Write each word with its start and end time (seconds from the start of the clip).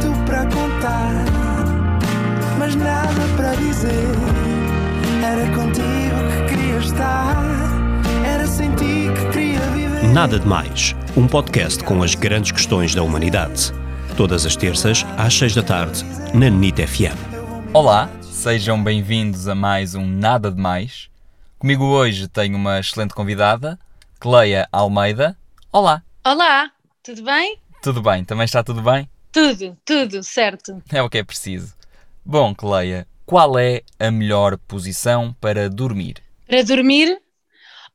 tanto 0.00 0.24
para 0.24 0.44
contar, 0.46 1.24
mas 2.58 2.74
nada 2.74 3.20
para 3.36 3.54
dizer. 3.56 4.14
Era 5.24 5.46
contigo 5.54 6.46
que 6.46 6.54
queria 6.54 6.78
estar, 6.78 7.36
era 8.24 8.46
sem 8.46 8.70
ti 8.74 9.08
que 9.14 9.32
queria 9.32 9.60
viver. 9.70 10.04
Nada 10.12 10.38
de 10.38 10.46
Mais, 10.46 10.94
um 11.16 11.26
podcast 11.26 11.82
com 11.84 12.02
as 12.02 12.14
grandes 12.14 12.52
questões 12.52 12.94
da 12.94 13.02
humanidade. 13.02 13.72
Todas 14.16 14.44
as 14.46 14.56
terças, 14.56 15.04
às 15.16 15.34
seis 15.34 15.54
da 15.54 15.62
tarde, 15.62 16.04
na 16.34 16.48
NIT 16.48 16.86
FM. 16.86 17.16
Olá, 17.72 18.08
sejam 18.22 18.82
bem-vindos 18.82 19.46
a 19.48 19.54
mais 19.54 19.94
um 19.94 20.06
Nada 20.06 20.50
de 20.50 20.60
Mais. 20.60 21.08
Comigo 21.58 21.84
hoje 21.84 22.28
tenho 22.28 22.56
uma 22.56 22.78
excelente 22.78 23.14
convidada, 23.14 23.78
Cleia 24.20 24.68
Almeida. 24.72 25.36
Olá, 25.72 26.02
Olá, 26.24 26.70
tudo 27.02 27.22
bem? 27.22 27.58
tudo 27.82 28.02
bem? 28.02 28.24
Também 28.24 28.44
está 28.44 28.62
tudo 28.62 28.82
bem? 28.82 29.08
Tudo, 29.38 29.78
tudo, 29.84 30.22
certo. 30.24 30.82
É 30.92 31.00
o 31.00 31.08
que 31.08 31.18
é 31.18 31.22
preciso. 31.22 31.72
Bom, 32.24 32.52
Cleia, 32.52 33.06
qual 33.24 33.56
é 33.56 33.82
a 33.96 34.10
melhor 34.10 34.58
posição 34.58 35.32
para 35.40 35.70
dormir? 35.70 36.16
Para 36.44 36.64
dormir, 36.64 37.16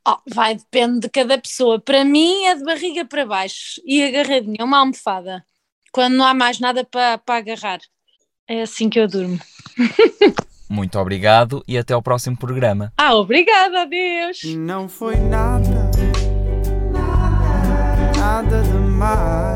oh, 0.08 0.16
vai, 0.34 0.54
depende 0.54 1.00
de 1.00 1.10
cada 1.10 1.36
pessoa. 1.36 1.78
Para 1.78 2.02
mim 2.02 2.46
é 2.46 2.54
de 2.54 2.64
barriga 2.64 3.04
para 3.04 3.26
baixo 3.26 3.78
e 3.84 4.02
agarradinha, 4.02 4.64
uma 4.64 4.78
almofada. 4.78 5.44
Quando 5.92 6.14
não 6.14 6.24
há 6.24 6.32
mais 6.32 6.58
nada 6.58 6.82
para, 6.82 7.18
para 7.18 7.36
agarrar. 7.36 7.80
É 8.48 8.62
assim 8.62 8.88
que 8.88 8.98
eu 8.98 9.06
durmo. 9.06 9.38
Muito 10.70 10.98
obrigado 10.98 11.62
e 11.68 11.76
até 11.76 11.92
ao 11.92 12.00
próximo 12.00 12.38
programa. 12.38 12.90
Ah, 12.96 13.14
obrigada, 13.16 13.82
adeus. 13.82 14.42
Não 14.56 14.88
foi 14.88 15.16
nada, 15.16 15.90
nada 18.16 18.62
demais. 18.62 19.53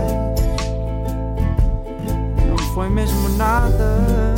Nada, 3.68 4.34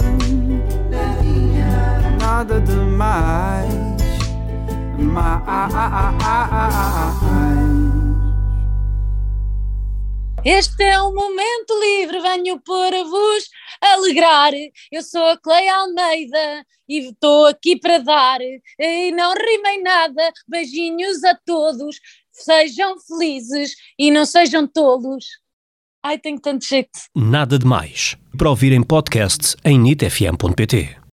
nada 2.20 2.60
demais. 2.60 3.70
Mais. 4.98 5.50
Este 10.42 10.84
é 10.84 11.02
um 11.02 11.14
momento 11.14 11.78
livre, 11.80 12.18
venho 12.20 12.58
para 12.60 13.04
vos 13.04 13.50
alegrar. 13.80 14.52
Eu 14.90 15.02
sou 15.02 15.22
a 15.22 15.36
Cleia 15.36 15.74
Almeida 15.76 16.64
e 16.88 17.10
estou 17.10 17.46
aqui 17.46 17.78
para 17.78 17.98
dar. 17.98 18.40
E 18.78 19.12
não 19.12 19.34
rimei 19.34 19.82
nada. 19.82 20.32
Beijinhos 20.48 21.22
a 21.24 21.38
todos. 21.44 22.00
Sejam 22.32 22.98
felizes 23.00 23.74
e 23.98 24.10
não 24.10 24.24
sejam 24.24 24.66
tolos. 24.66 25.26
Ai, 26.02 26.18
tenho 26.18 26.40
tanto 26.40 26.66
jeito. 26.66 26.98
Nada 27.14 27.58
de 27.58 27.66
Mais. 27.66 28.16
Para 28.36 28.48
ouvir 28.48 28.72
em 28.72 28.82
podcast 28.82 29.54
em 29.62 29.78
nitfm.pt. 29.78 30.99